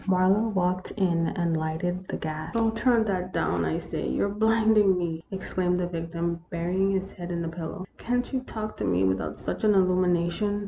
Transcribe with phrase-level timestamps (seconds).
[0.07, 4.29] Marlowe walked in and lighted the gas." Oh, turn that down, I say; you 're
[4.29, 7.85] blinding me!" exclaimed the victim, burying his head in the pillow.
[7.99, 10.59] "Can't you talk to me without such an illumination